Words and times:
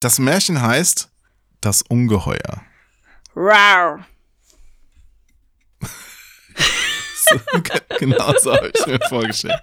Das 0.00 0.18
Märchen 0.20 0.62
heißt 0.62 1.08
Das 1.60 1.82
Ungeheuer. 1.82 2.62
So, 7.30 7.38
genau 7.98 8.32
so 8.40 8.54
habe 8.54 8.72
ich 8.74 8.86
mir 8.86 8.98
vorgestellt. 9.06 9.60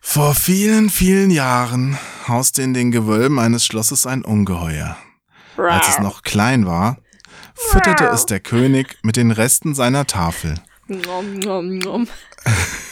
Vor 0.00 0.34
vielen, 0.34 0.90
vielen 0.90 1.30
Jahren 1.30 1.96
hauste 2.26 2.62
in 2.62 2.74
den 2.74 2.90
Gewölben 2.90 3.38
eines 3.38 3.64
Schlosses 3.64 4.04
ein 4.04 4.24
Ungeheuer. 4.24 4.96
Als 5.56 5.88
es 5.90 5.98
noch 6.00 6.22
klein 6.22 6.66
war, 6.66 6.98
fütterte 7.54 8.06
es 8.06 8.26
der 8.26 8.40
König 8.40 8.98
mit 9.02 9.16
den 9.16 9.30
Resten 9.30 9.76
seiner 9.76 10.04
Tafel. 10.06 10.54
Nom, 10.88 11.38
nom, 11.38 11.78
nom. 11.78 12.08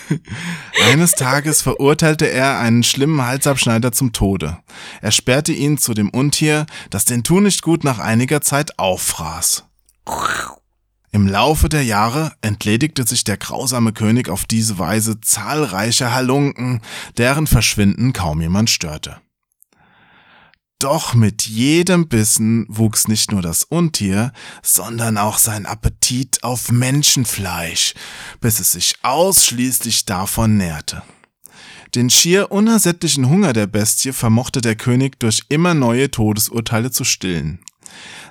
Eines 0.91 1.13
Tages 1.13 1.63
verurteilte 1.63 2.27
er 2.27 2.59
einen 2.59 2.83
schlimmen 2.83 3.25
Halsabschneider 3.25 3.93
zum 3.93 4.13
Tode. 4.13 4.59
Er 5.01 5.11
sperrte 5.11 5.53
ihn 5.53 5.79
zu 5.79 5.95
dem 5.95 6.11
Untier, 6.11 6.67
das 6.91 7.05
den 7.05 7.25
Tunichtgut 7.25 7.85
nach 7.85 7.99
einiger 7.99 8.41
Zeit 8.41 8.79
auffraß. 8.79 9.65
Im 11.13 11.27
Laufe 11.27 11.69
der 11.69 11.83
Jahre 11.83 12.33
entledigte 12.43 13.07
sich 13.07 13.25
der 13.25 13.39
grausame 13.39 13.93
König 13.93 14.29
auf 14.29 14.45
diese 14.45 14.79
Weise 14.79 15.21
zahlreicher 15.21 16.13
Halunken, 16.13 16.83
deren 17.17 17.47
Verschwinden 17.47 18.13
kaum 18.13 18.41
jemand 18.41 18.71
störte. 18.71 19.17
Doch 20.87 21.15
mit 21.15 21.49
jedem 21.49 22.07
Bissen 22.07 22.65
wuchs 22.69 23.09
nicht 23.09 23.33
nur 23.33 23.43
das 23.43 23.65
Untier, 23.65 24.33
sondern 24.63 25.19
auch 25.19 25.37
sein 25.37 25.67
Appetit 25.67 26.45
auf 26.45 26.71
Menschenfleisch, 26.71 27.95
bis 28.41 28.61
es 28.61 28.71
sich 28.71 28.95
ausschließlich 29.03 30.05
davon 30.05 30.57
nährte. 30.57 31.03
Den 31.97 32.09
schier 32.09 32.53
unersättlichen 32.53 33.29
Hunger 33.29 33.53
der 33.53 33.67
Bestie 33.67 34.13
vermochte 34.13 34.61
der 34.61 34.77
König 34.77 35.19
durch 35.19 35.43
immer 35.49 35.75
neue 35.75 36.09
Todesurteile 36.09 36.93
zu 36.93 37.03
stillen. 37.03 37.59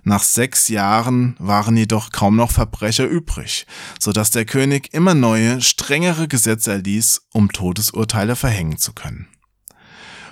Nach 0.06 0.23
sechs 0.23 0.69
Jahren 0.69 1.36
waren 1.40 1.75
jedoch 1.75 2.09
kaum 2.12 2.38
noch 2.38 2.52
Verbrecher 2.52 3.06
übrig, 3.06 3.67
so 4.00 4.14
dass 4.14 4.31
der 4.31 4.45
König 4.45 4.94
immer 4.94 5.14
neue, 5.14 5.59
strengere 5.59 6.30
Gesetze 6.30 6.72
erließ, 6.72 7.23
um 7.34 7.52
Todesurteile 7.52 8.38
verhängen 8.38 8.78
zu 8.78 8.94
können. 8.94 9.28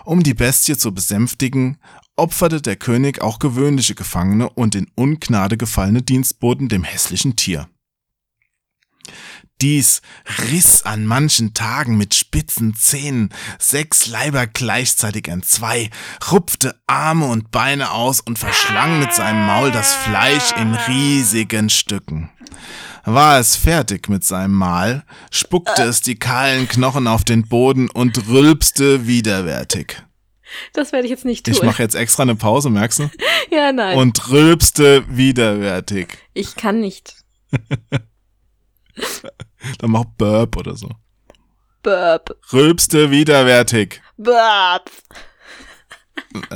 Um 0.05 0.21
die 0.21 0.33
Bestie 0.33 0.77
zu 0.77 0.93
besänftigen, 0.93 1.77
opferte 2.15 2.61
der 2.61 2.75
König 2.75 3.21
auch 3.21 3.39
gewöhnliche 3.39 3.95
Gefangene 3.95 4.49
und 4.49 4.75
in 4.75 4.91
Ungnade 4.95 5.57
gefallene 5.57 6.01
Dienstboten 6.01 6.69
dem 6.69 6.83
hässlichen 6.83 7.35
Tier. 7.35 7.67
Dies 9.61 10.01
riss 10.51 10.81
an 10.83 11.05
manchen 11.05 11.53
Tagen 11.53 11.95
mit 11.97 12.15
spitzen 12.15 12.75
Zähnen 12.75 13.29
sechs 13.59 14.07
Leiber 14.07 14.45
gleichzeitig 14.45 15.27
entzwei, 15.27 15.89
rupfte 16.31 16.75
Arme 16.85 17.27
und 17.27 17.51
Beine 17.51 17.91
aus 17.91 18.19
und 18.19 18.37
verschlang 18.37 18.99
mit 18.99 19.13
seinem 19.13 19.45
Maul 19.45 19.71
das 19.71 19.93
Fleisch 19.93 20.51
in 20.57 20.73
riesigen 20.73 21.69
Stücken. 21.69 22.29
War 23.05 23.39
es 23.39 23.55
fertig 23.55 24.09
mit 24.09 24.23
seinem 24.23 24.53
Mahl, 24.53 25.03
spuckte 25.31 25.83
es 25.83 26.01
die 26.01 26.15
kahlen 26.15 26.67
Knochen 26.67 27.07
auf 27.07 27.23
den 27.23 27.47
Boden 27.47 27.89
und 27.89 28.27
rülpste 28.27 29.07
widerwärtig. 29.07 30.03
Das 30.73 30.91
werde 30.91 31.05
ich 31.05 31.11
jetzt 31.11 31.25
nicht 31.25 31.45
tun. 31.45 31.53
Ich 31.53 31.63
mache 31.63 31.81
jetzt 31.81 31.95
extra 31.95 32.23
eine 32.23 32.35
Pause, 32.35 32.69
merkst 32.69 32.99
du? 32.99 33.09
ja, 33.51 33.71
nein. 33.71 33.97
Und 33.97 34.29
rülpste 34.29 35.03
widerwärtig. 35.09 36.17
ich 36.33 36.55
kann 36.55 36.79
nicht. 36.79 37.15
Dann 39.79 39.91
mach 39.91 40.05
Burp 40.05 40.57
oder 40.57 40.75
so. 40.75 40.89
Burp. 41.81 42.37
Rülpste 42.51 43.11
widerwärtig. 43.11 44.01
Burp. 44.17 44.89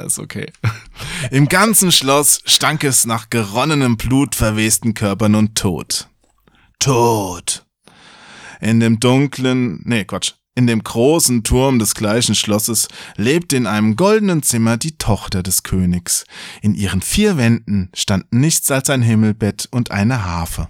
Ist 0.06 0.20
okay. 0.20 0.52
Im 1.32 1.48
ganzen 1.50 1.92
Schloss 1.92 2.42
stank 2.46 2.84
es 2.84 3.06
nach 3.06 3.30
geronnenem 3.30 3.98
Blut, 3.98 4.36
verwesten 4.36 4.94
Körpern 4.94 5.36
und 5.36 5.58
Tod. 5.58 6.08
Tod. 6.80 7.66
In 8.60 8.80
dem 8.80 9.00
dunklen, 9.00 9.82
nee, 9.86 10.06
Quatsch, 10.06 10.34
in 10.58 10.66
dem 10.66 10.84
großen 10.84 11.44
Turm 11.44 11.78
des 11.78 11.94
gleichen 11.94 12.34
Schlosses 12.34 12.88
lebte 13.16 13.56
in 13.56 13.68
einem 13.68 13.96
goldenen 13.96 14.42
Zimmer 14.42 14.78
die 14.78 14.98
Tochter 14.98 15.44
des 15.44 15.62
Königs. 15.62 16.26
In 16.64 16.74
ihren 16.74 17.04
vier 17.04 17.38
Wänden 17.38 17.90
standen 17.94 18.40
nichts 18.40 18.72
als 18.72 18.90
ein 18.90 19.04
Himmelbett 19.04 19.70
und 19.70 19.92
eine 19.92 20.26
Harfe. 20.26 20.68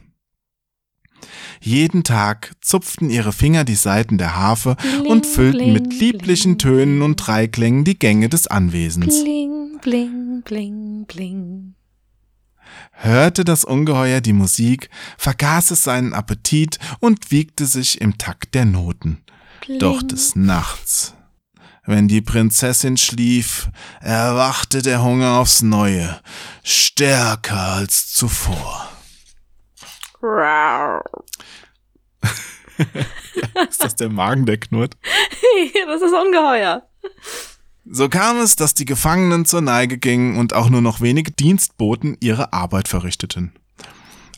Jeden 1.61 2.03
Tag 2.03 2.53
zupften 2.59 3.09
ihre 3.09 3.31
Finger 3.31 3.63
die 3.63 3.75
Saiten 3.75 4.17
der 4.17 4.35
Harfe 4.35 4.75
und 5.07 5.25
füllten 5.25 5.71
mit 5.71 5.87
bling, 5.89 5.99
lieblichen 5.99 6.57
bling. 6.57 6.75
Tönen 6.75 7.01
und 7.01 7.15
Dreiklängen 7.15 7.85
die 7.85 7.97
Gänge 7.97 8.27
des 8.27 8.47
Anwesens. 8.47 9.23
Bling, 9.23 9.79
bling, 9.81 10.41
bling, 10.43 11.05
bling. 11.07 11.75
Hörte 12.91 13.45
das 13.45 13.63
Ungeheuer 13.63 14.19
die 14.19 14.33
Musik, 14.33 14.89
vergaß 15.17 15.71
es 15.71 15.83
seinen 15.83 16.13
Appetit 16.13 16.77
und 16.99 17.31
wiegte 17.31 17.65
sich 17.65 18.01
im 18.01 18.17
Takt 18.17 18.53
der 18.53 18.65
Noten. 18.65 19.19
Bling. 19.61 19.79
Doch 19.79 20.01
des 20.01 20.35
Nachts, 20.35 21.13
wenn 21.85 22.07
die 22.07 22.21
Prinzessin 22.21 22.97
schlief, 22.97 23.69
erwachte 24.01 24.81
der 24.81 25.03
Hunger 25.03 25.37
aufs 25.37 25.61
Neue, 25.61 26.19
stärker 26.63 27.73
als 27.73 28.13
zuvor. 28.13 28.89
Rar. 30.21 31.03
Ist 33.69 33.83
das 33.83 33.95
der 33.95 34.09
Magen, 34.09 34.45
der 34.45 34.57
knurrt? 34.57 34.95
das 35.87 36.01
ist 36.01 36.13
ungeheuer. 36.13 36.87
So 37.85 38.09
kam 38.09 38.39
es, 38.39 38.55
dass 38.55 38.73
die 38.73 38.85
Gefangenen 38.85 39.45
zur 39.45 39.61
Neige 39.61 39.97
gingen 39.97 40.37
und 40.37 40.53
auch 40.53 40.69
nur 40.69 40.81
noch 40.81 41.01
wenige 41.01 41.31
Dienstboten 41.31 42.17
ihre 42.19 42.53
Arbeit 42.53 42.87
verrichteten. 42.87 43.53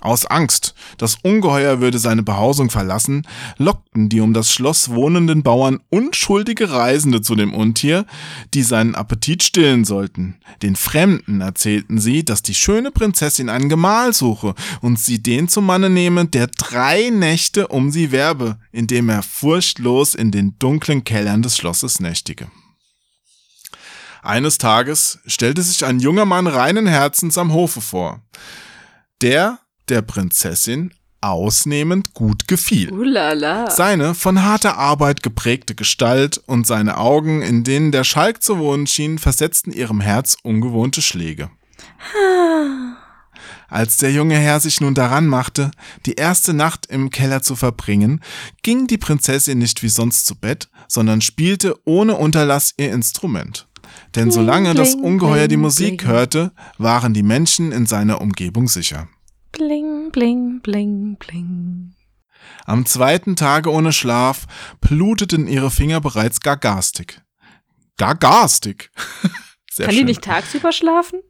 Aus 0.02 0.26
Angst, 0.26 0.76
das 0.98 1.18
Ungeheuer 1.24 1.82
würde 1.82 2.00
seine 2.00 2.24
Behausung 2.24 2.70
verlassen, 2.70 3.28
lockten 3.58 4.08
die 4.08 4.22
um 4.22 4.34
das 4.34 4.54
Schloss 4.54 4.90
wohnenden 4.90 5.44
Bauern 5.44 5.82
unschuldige 5.90 6.72
Reisende 6.72 7.22
zu 7.22 7.36
dem 7.36 7.54
Untier, 7.54 8.06
die 8.54 8.64
seinen 8.64 8.96
Appetit 8.96 9.44
stillen 9.44 9.84
sollten. 9.84 10.38
Den 10.62 10.78
Fremden 10.78 11.42
erzählten 11.42 12.00
sie, 12.00 12.24
dass 12.24 12.42
die 12.42 12.56
schöne 12.56 12.92
Prinzessin 12.92 13.50
einen 13.50 13.68
Gemahl 13.68 14.14
suche 14.14 14.56
und 14.82 14.98
sie 14.98 15.22
den 15.22 15.50
zum 15.50 15.66
Manne 15.66 15.90
nehme, 15.90 16.26
der 16.26 16.48
drei 16.48 17.10
Nächte 17.10 17.68
um 17.68 17.92
sie 17.92 18.12
werbe, 18.12 18.58
indem 18.72 19.10
er 19.10 19.22
furchtlos 19.22 20.16
in 20.16 20.32
den 20.32 20.58
dunklen 20.60 21.04
Kellern 21.04 21.42
des 21.42 21.58
Schlosses 21.58 22.00
nächtige. 22.00 22.48
Eines 24.22 24.58
Tages 24.58 25.20
stellte 25.26 25.62
sich 25.62 25.86
ein 25.86 26.00
junger 26.00 26.26
Mann 26.26 26.48
reinen 26.48 26.88
Herzens 26.88 27.38
am 27.38 27.54
Hofe 27.54 27.82
vor, 27.82 28.22
der 29.22 29.60
der 29.90 30.02
Prinzessin 30.02 30.92
ausnehmend 31.22 32.14
gut 32.14 32.48
gefiel. 32.48 32.92
Ulala. 32.92 33.70
Seine 33.70 34.16
von 34.16 34.44
harter 34.44 34.78
Arbeit 34.78 35.22
geprägte 35.22 35.76
Gestalt 35.76 36.42
und 36.46 36.66
seine 36.66 36.98
Augen, 36.98 37.42
in 37.42 37.64
denen 37.64 37.92
der 37.92 38.04
Schalk 38.04 38.42
zu 38.42 38.58
wohnen 38.58 38.88
schien, 38.88 39.18
versetzten 39.18 39.72
ihrem 39.72 40.02
Herz 40.02 40.38
ungewohnte 40.44 41.02
Schläge. 41.02 41.50
Als 43.68 43.98
der 43.98 44.12
junge 44.12 44.36
Herr 44.36 44.60
sich 44.60 44.82
nun 44.82 44.96
daran 44.96 45.28
machte, 45.28 45.72
die 46.06 46.14
erste 46.14 46.54
Nacht 46.54 46.88
im 46.88 47.12
Keller 47.12 47.42
zu 47.42 47.56
verbringen, 47.56 48.22
ging 48.64 48.88
die 48.88 48.98
Prinzessin 48.98 49.60
nicht 49.60 49.84
wie 49.84 49.90
sonst 49.90 50.26
zu 50.26 50.36
Bett, 50.36 50.70
sondern 50.88 51.22
spielte 51.22 51.76
ohne 51.86 52.16
Unterlass 52.16 52.74
ihr 52.78 52.92
Instrument. 52.92 53.68
Denn 54.16 54.32
solange 54.32 54.74
das 54.74 54.96
Ungeheuer 54.96 55.48
die 55.48 55.58
Musik 55.58 56.06
hörte, 56.06 56.52
waren 56.78 57.14
die 57.14 57.24
Menschen 57.24 57.72
in 57.72 57.86
seiner 57.86 58.22
Umgebung 58.22 58.68
sicher. 58.68 59.08
Bling, 59.52 60.12
bling, 60.12 60.62
bling, 60.62 61.18
bling. 61.18 61.94
Am 62.66 62.86
zweiten 62.86 63.36
Tage 63.36 63.72
ohne 63.72 63.92
Schlaf 63.92 64.46
bluteten 64.80 65.48
ihre 65.48 65.72
Finger 65.72 66.02
bereits 66.02 66.40
gar 66.40 66.58
garstig. 66.58 67.22
Gar 67.98 68.16
garstig. 68.16 68.92
Sehr 69.72 69.86
Kann 69.88 69.96
schön. 69.96 70.06
die 70.06 70.12
nicht 70.12 70.24
tagsüber 70.24 70.72
schlafen? 70.72 71.22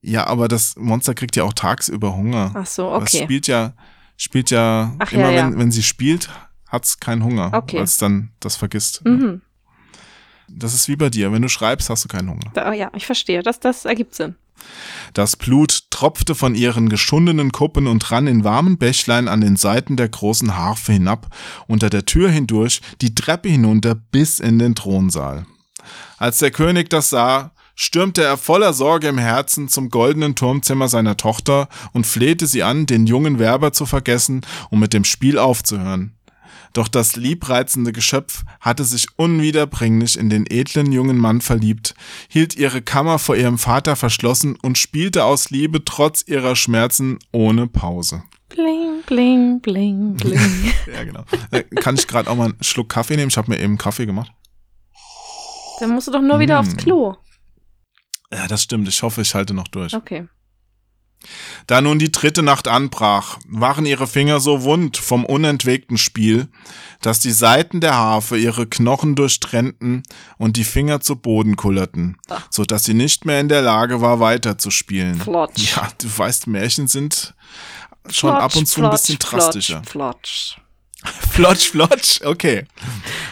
Ja, 0.00 0.26
aber 0.26 0.48
das 0.48 0.76
Monster 0.76 1.14
kriegt 1.14 1.36
ja 1.36 1.44
auch 1.44 1.52
tagsüber 1.52 2.14
Hunger. 2.16 2.52
Ach 2.54 2.66
so, 2.66 2.90
Das 2.98 3.12
okay. 3.14 3.24
spielt 3.24 3.46
ja, 3.48 3.74
spielt 4.16 4.50
ja 4.50 4.94
Ach, 4.98 5.12
immer, 5.12 5.30
ja, 5.30 5.44
wenn, 5.46 5.52
ja. 5.54 5.58
wenn 5.58 5.70
sie 5.72 5.82
spielt, 5.82 6.28
hat's 6.68 7.00
keinen 7.00 7.24
Hunger, 7.24 7.50
Okay. 7.52 7.78
weil 7.78 7.84
es 7.84 7.96
dann 7.96 8.32
das 8.40 8.56
vergisst. 8.56 9.04
Mhm. 9.04 9.42
Das 10.48 10.74
ist 10.74 10.86
wie 10.88 10.96
bei 10.96 11.10
dir. 11.10 11.32
Wenn 11.32 11.42
du 11.42 11.48
schreibst, 11.48 11.90
hast 11.90 12.04
du 12.04 12.08
keinen 12.08 12.30
Hunger. 12.30 12.50
Da, 12.54 12.72
ja, 12.72 12.90
ich 12.94 13.04
verstehe. 13.04 13.42
Das, 13.42 13.58
das 13.58 13.84
ergibt 13.84 14.14
Sinn. 14.14 14.36
Das 15.14 15.36
Blut 15.36 15.84
tropfte 15.90 16.34
von 16.34 16.54
ihren 16.54 16.88
geschundenen 16.88 17.52
Kuppen 17.52 17.86
und 17.86 18.10
rann 18.10 18.26
in 18.26 18.44
warmen 18.44 18.78
Bächlein 18.78 19.28
an 19.28 19.40
den 19.40 19.56
Seiten 19.56 19.96
der 19.96 20.08
großen 20.08 20.56
Harfe 20.56 20.92
hinab, 20.92 21.34
unter 21.66 21.90
der 21.90 22.04
Tür 22.04 22.30
hindurch, 22.30 22.80
die 23.00 23.14
Treppe 23.14 23.48
hinunter 23.48 23.94
bis 23.94 24.40
in 24.40 24.58
den 24.58 24.74
Thronsaal. 24.74 25.46
Als 26.18 26.38
der 26.38 26.50
König 26.50 26.90
das 26.90 27.10
sah, 27.10 27.52
stürmte 27.74 28.22
er 28.22 28.36
voller 28.36 28.72
Sorge 28.72 29.08
im 29.08 29.18
Herzen 29.18 29.68
zum 29.68 29.90
goldenen 29.90 30.34
Turmzimmer 30.34 30.88
seiner 30.88 31.16
Tochter 31.16 31.68
und 31.92 32.06
flehte 32.06 32.46
sie 32.46 32.62
an, 32.62 32.86
den 32.86 33.06
jungen 33.06 33.38
Werber 33.38 33.72
zu 33.72 33.86
vergessen 33.86 34.40
und 34.70 34.80
mit 34.80 34.92
dem 34.94 35.04
Spiel 35.04 35.38
aufzuhören. 35.38 36.16
Doch 36.72 36.88
das 36.88 37.16
liebreizende 37.16 37.92
Geschöpf 37.92 38.44
hatte 38.60 38.84
sich 38.84 39.06
unwiederbringlich 39.16 40.18
in 40.18 40.28
den 40.30 40.46
edlen 40.48 40.92
jungen 40.92 41.18
Mann 41.18 41.40
verliebt, 41.40 41.94
hielt 42.28 42.56
ihre 42.56 42.82
Kammer 42.82 43.18
vor 43.18 43.36
ihrem 43.36 43.58
Vater 43.58 43.96
verschlossen 43.96 44.56
und 44.62 44.78
spielte 44.78 45.24
aus 45.24 45.50
Liebe 45.50 45.84
trotz 45.84 46.22
ihrer 46.26 46.56
Schmerzen 46.56 47.18
ohne 47.32 47.66
Pause. 47.66 48.22
Bling, 48.48 49.02
bling, 49.06 49.60
bling, 49.60 50.14
bling. 50.16 50.72
Ja, 50.94 51.02
genau. 51.04 51.24
Äh, 51.50 51.62
Kann 51.64 51.96
ich 51.96 52.06
gerade 52.06 52.30
auch 52.30 52.36
mal 52.36 52.44
einen 52.50 52.62
Schluck 52.62 52.88
Kaffee 52.90 53.16
nehmen? 53.16 53.28
Ich 53.28 53.36
habe 53.36 53.50
mir 53.50 53.58
eben 53.58 53.76
Kaffee 53.78 54.06
gemacht. 54.06 54.30
Dann 55.80 55.90
musst 55.90 56.06
du 56.08 56.12
doch 56.12 56.22
nur 56.22 56.38
wieder 56.38 56.56
Mm. 56.56 56.64
aufs 56.64 56.76
Klo. 56.76 57.16
Ja, 58.32 58.46
das 58.48 58.62
stimmt. 58.62 58.88
Ich 58.88 59.02
hoffe, 59.02 59.20
ich 59.22 59.34
halte 59.34 59.52
noch 59.54 59.68
durch. 59.68 59.94
Okay. 59.94 60.26
Da 61.66 61.80
nun 61.80 61.98
die 61.98 62.12
dritte 62.12 62.42
Nacht 62.42 62.68
anbrach, 62.68 63.38
waren 63.48 63.86
ihre 63.86 64.06
Finger 64.06 64.40
so 64.40 64.62
wund 64.62 64.96
vom 64.96 65.24
unentwegten 65.24 65.98
Spiel, 65.98 66.48
dass 67.00 67.20
die 67.20 67.32
Saiten 67.32 67.80
der 67.80 67.94
Harfe 67.94 68.36
ihre 68.36 68.66
Knochen 68.66 69.14
durchtrennten 69.14 70.02
und 70.38 70.56
die 70.56 70.64
Finger 70.64 71.00
zu 71.00 71.16
Boden 71.16 71.56
kullerten, 71.56 72.18
Ach. 72.28 72.46
so 72.50 72.64
dass 72.64 72.84
sie 72.84 72.94
nicht 72.94 73.24
mehr 73.24 73.40
in 73.40 73.48
der 73.48 73.62
Lage 73.62 74.00
war, 74.00 74.20
weiterzuspielen. 74.20 75.20
Flotsch. 75.20 75.76
Ja, 75.76 75.88
du 75.98 76.06
weißt, 76.16 76.46
Märchen 76.46 76.88
sind 76.88 77.34
schon 78.08 78.30
Flotsch, 78.30 78.42
ab 78.42 78.56
und 78.56 78.66
zu 78.66 78.80
ein 78.80 78.84
flotsch, 78.84 78.92
bisschen 78.92 79.18
drastischer. 79.18 79.82
Flotsch, 79.84 80.56
flotsch. 80.56 80.66
Flotsch, 81.30 81.70
flotsch, 81.70 82.20
okay. 82.24 82.64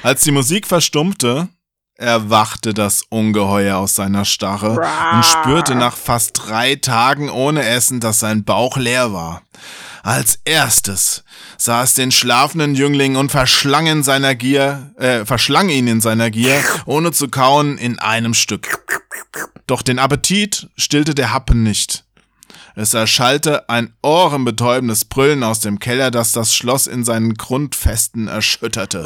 Als 0.03 0.23
die 0.23 0.31
Musik 0.31 0.67
verstummte, 0.67 1.49
erwachte 1.97 2.75
das 2.75 3.03
Ungeheuer 3.09 3.77
aus 3.77 3.95
seiner 3.95 4.25
Starre 4.25 4.81
und 5.15 5.25
spürte 5.25 5.75
nach 5.75 5.97
fast 5.97 6.33
drei 6.35 6.77
Tagen 6.77 7.31
ohne 7.31 7.65
Essen, 7.65 8.01
dass 8.01 8.19
sein 8.19 8.45
Bauch 8.45 8.77
leer 8.77 9.13
war. 9.13 9.43
Als 10.03 10.39
erstes 10.45 11.25
sah 11.57 11.83
es 11.83 11.95
den 11.95 12.11
schlafenden 12.11 12.75
Jüngling 12.75 13.17
und 13.17 13.31
verschlang, 13.31 13.87
in 13.87 14.03
seiner 14.03 14.35
Gier, 14.35 14.93
äh, 14.99 15.25
verschlang 15.25 15.71
ihn 15.71 15.87
in 15.87 16.03
seiner 16.03 16.31
Gier, 16.31 16.63
ohne 16.85 17.13
zu 17.13 17.29
kauen, 17.29 17.79
in 17.79 17.99
einem 17.99 18.35
Stück. 18.35 18.85
Doch 19.67 19.81
den 19.81 19.99
Appetit 19.99 20.69
stillte 20.77 21.15
der 21.15 21.33
Happen 21.33 21.63
nicht. 21.63 22.05
Es 22.77 22.93
erschallte 22.93 23.69
ein 23.71 23.95
ohrenbetäubendes 24.03 25.05
Brüllen 25.07 25.43
aus 25.43 25.61
dem 25.61 25.79
Keller, 25.79 26.11
das 26.11 26.33
das 26.33 26.55
Schloss 26.55 26.87
in 26.87 27.05
seinen 27.05 27.35
Grundfesten 27.35 28.29
erschütterte. 28.29 29.05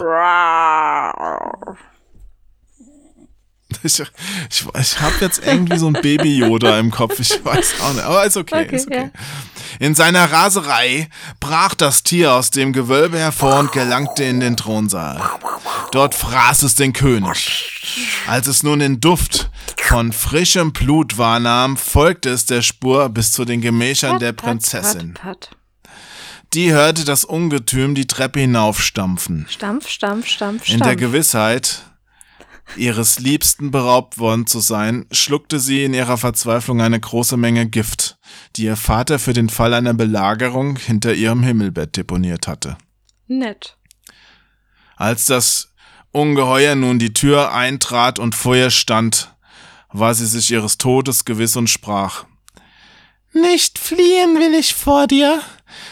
Ich, 3.84 4.00
ich, 4.00 4.66
ich 4.80 5.00
habe 5.00 5.14
jetzt 5.20 5.40
irgendwie 5.44 5.78
so 5.78 5.86
ein 5.86 5.92
Baby-Yoda 5.94 6.78
im 6.78 6.90
Kopf. 6.90 7.18
Ich 7.20 7.44
weiß 7.44 7.74
auch 7.82 7.92
nicht, 7.94 8.04
aber 8.04 8.24
ist 8.24 8.36
okay. 8.36 8.64
Okay, 8.64 8.76
ist 8.76 8.86
okay. 8.86 9.10
In 9.78 9.94
seiner 9.94 10.30
Raserei 10.30 11.08
brach 11.40 11.74
das 11.74 12.02
Tier 12.02 12.32
aus 12.32 12.50
dem 12.50 12.72
Gewölbe 12.72 13.18
hervor 13.18 13.58
und 13.60 13.72
gelangte 13.72 14.24
in 14.24 14.40
den 14.40 14.56
Thronsaal. 14.56 15.20
Dort 15.92 16.14
fraß 16.14 16.62
es 16.62 16.74
den 16.74 16.92
König. 16.92 17.80
Als 18.26 18.46
es 18.46 18.62
nun 18.62 18.80
den 18.80 19.00
Duft 19.00 19.50
von 19.80 20.12
frischem 20.12 20.72
Blut 20.72 21.16
wahrnahm, 21.16 21.76
folgte 21.76 22.30
es 22.30 22.44
der 22.44 22.62
Spur 22.62 23.08
bis 23.08 23.32
zu 23.32 23.44
den 23.44 23.60
Gemächern 23.60 24.18
der 24.18 24.32
Prinzessin. 24.32 25.14
Pat, 25.14 25.50
pat. 25.50 25.56
Die 26.54 26.72
hörte 26.72 27.04
das 27.04 27.24
Ungetüm 27.24 27.94
die 27.94 28.06
Treppe 28.06 28.40
hinaufstampfen. 28.40 29.46
Stampf, 29.50 29.88
stampf, 29.88 30.26
stampf, 30.26 30.68
In 30.68 30.78
der 30.78 30.86
stampf. 30.86 31.00
Gewissheit, 31.00 31.82
ihres 32.76 33.18
Liebsten 33.18 33.70
beraubt 33.70 34.18
worden 34.18 34.46
zu 34.46 34.60
sein, 34.60 35.06
schluckte 35.10 35.58
sie 35.58 35.84
in 35.84 35.94
ihrer 35.94 36.18
Verzweiflung 36.18 36.80
eine 36.80 37.00
große 37.00 37.36
Menge 37.36 37.66
Gift, 37.66 38.18
die 38.56 38.64
ihr 38.64 38.76
Vater 38.76 39.18
für 39.18 39.32
den 39.32 39.48
Fall 39.48 39.74
einer 39.74 39.94
Belagerung 39.94 40.76
hinter 40.76 41.14
ihrem 41.14 41.42
Himmelbett 41.42 41.96
deponiert 41.96 42.46
hatte. 42.46 42.76
Nett. 43.26 43.76
Als 44.96 45.26
das 45.26 45.72
Ungeheuer 46.10 46.74
nun 46.74 46.98
die 46.98 47.12
Tür 47.12 47.52
eintrat 47.52 48.18
und 48.18 48.34
vor 48.34 48.56
ihr 48.56 48.70
stand, 48.70 49.34
war 49.90 50.14
sie 50.14 50.26
sich 50.26 50.50
ihres 50.50 50.78
Todes 50.78 51.24
gewiss 51.24 51.56
und 51.56 51.68
sprach 51.68 52.24
Nicht 53.32 53.78
fliehen 53.78 54.38
will 54.38 54.54
ich 54.54 54.74
vor 54.74 55.06
dir. 55.06 55.40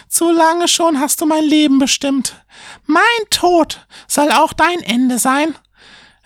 Zu 0.08 0.32
lange 0.32 0.69
schon 0.69 1.00
hast 1.00 1.20
du 1.20 1.26
mein 1.26 1.44
Leben 1.44 1.78
bestimmt. 1.78 2.43
Mein 2.87 3.02
Tod 3.31 3.87
soll 4.08 4.31
auch 4.31 4.52
dein 4.52 4.81
Ende 4.81 5.19
sein. 5.19 5.55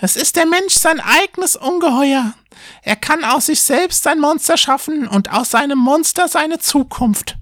Es 0.00 0.16
ist 0.16 0.36
der 0.36 0.46
Mensch 0.46 0.74
sein 0.74 0.98
eigenes 1.00 1.56
Ungeheuer. 1.56 2.34
Er 2.82 2.96
kann 2.96 3.24
aus 3.24 3.46
sich 3.46 3.60
selbst 3.60 4.02
sein 4.02 4.18
Monster 4.18 4.56
schaffen 4.56 5.06
und 5.06 5.30
aus 5.30 5.50
seinem 5.50 5.78
Monster 5.78 6.26
seine 6.26 6.58
Zukunft. 6.58 7.36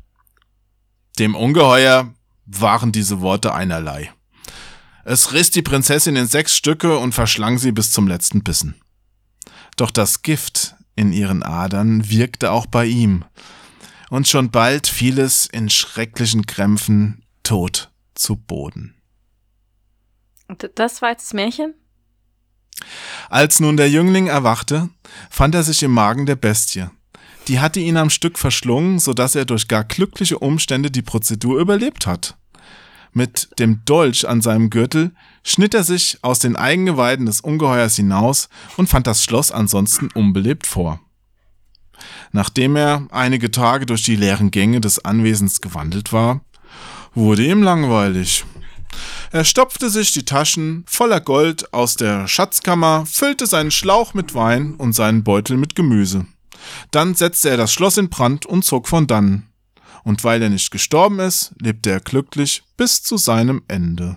Dem 1.18 1.34
Ungeheuer 1.34 2.12
waren 2.46 2.92
diese 2.92 3.20
Worte 3.20 3.54
einerlei. 3.54 4.12
Es 5.04 5.32
riss 5.32 5.50
die 5.50 5.62
Prinzessin 5.62 6.16
in 6.16 6.26
sechs 6.26 6.56
Stücke 6.56 6.98
und 6.98 7.12
verschlang 7.12 7.58
sie 7.58 7.72
bis 7.72 7.92
zum 7.92 8.08
letzten 8.08 8.42
Bissen. 8.42 8.74
Doch 9.76 9.90
das 9.90 10.22
Gift 10.22 10.74
in 10.96 11.12
ihren 11.12 11.42
Adern 11.42 12.10
wirkte 12.10 12.50
auch 12.50 12.66
bei 12.66 12.86
ihm, 12.86 13.24
und 14.10 14.26
schon 14.26 14.50
bald 14.50 14.86
fiel 14.86 15.18
es 15.18 15.46
in 15.46 15.70
schrecklichen 15.70 16.46
Krämpfen 16.46 17.24
tot 17.42 17.90
zu 18.14 18.36
Boden. 18.36 18.94
Und 20.48 20.70
das 20.74 21.02
war 21.02 21.10
jetzt 21.10 21.26
das 21.26 21.34
Märchen? 21.34 21.74
Als 23.30 23.60
nun 23.60 23.76
der 23.76 23.90
Jüngling 23.90 24.26
erwachte, 24.26 24.88
fand 25.30 25.54
er 25.54 25.62
sich 25.62 25.82
im 25.82 25.92
Magen 25.92 26.26
der 26.26 26.36
Bestie. 26.36 26.86
Die 27.48 27.60
hatte 27.60 27.80
ihn 27.80 27.96
am 27.96 28.10
Stück 28.10 28.38
verschlungen, 28.38 28.98
so 28.98 29.14
dass 29.14 29.34
er 29.34 29.46
durch 29.46 29.68
gar 29.68 29.84
glückliche 29.84 30.38
Umstände 30.38 30.90
die 30.90 31.02
Prozedur 31.02 31.60
überlebt 31.60 32.06
hat. 32.06 32.36
Mit 33.12 33.48
dem 33.58 33.84
Dolch 33.84 34.28
an 34.28 34.42
seinem 34.42 34.70
Gürtel 34.70 35.12
schnitt 35.42 35.74
er 35.74 35.82
sich 35.82 36.18
aus 36.22 36.40
den 36.40 36.56
Eigengeweiden 36.56 37.26
des 37.26 37.40
Ungeheuers 37.40 37.96
hinaus 37.96 38.48
und 38.76 38.88
fand 38.88 39.06
das 39.06 39.24
Schloss 39.24 39.50
ansonsten 39.50 40.08
unbelebt 40.14 40.66
vor. 40.66 41.00
Nachdem 42.32 42.76
er 42.76 43.06
einige 43.10 43.50
Tage 43.50 43.86
durch 43.86 44.02
die 44.02 44.16
leeren 44.16 44.50
Gänge 44.50 44.80
des 44.80 45.04
Anwesens 45.04 45.60
gewandelt 45.60 46.12
war, 46.12 46.42
wurde 47.14 47.44
ihm 47.44 47.62
langweilig. 47.62 48.44
Er 49.30 49.44
stopfte 49.44 49.90
sich 49.90 50.12
die 50.12 50.24
Taschen 50.24 50.84
voller 50.86 51.20
Gold 51.20 51.72
aus 51.72 51.96
der 51.96 52.28
Schatzkammer, 52.28 53.04
füllte 53.06 53.46
seinen 53.46 53.70
Schlauch 53.70 54.14
mit 54.14 54.34
Wein 54.34 54.74
und 54.74 54.92
seinen 54.92 55.24
Beutel 55.24 55.56
mit 55.56 55.74
Gemüse. 55.74 56.26
Dann 56.90 57.14
setzte 57.14 57.50
er 57.50 57.56
das 57.56 57.72
Schloss 57.72 57.96
in 57.96 58.08
Brand 58.08 58.46
und 58.46 58.64
zog 58.64 58.88
von 58.88 59.06
dannen. 59.06 59.48
Und 60.04 60.24
weil 60.24 60.42
er 60.42 60.50
nicht 60.50 60.70
gestorben 60.70 61.18
ist, 61.18 61.52
lebte 61.60 61.90
er 61.90 62.00
glücklich 62.00 62.62
bis 62.76 63.02
zu 63.02 63.16
seinem 63.16 63.62
Ende. 63.68 64.16